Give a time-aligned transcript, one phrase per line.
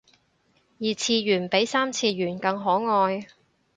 [0.79, 3.27] 二次元比三次元更可愛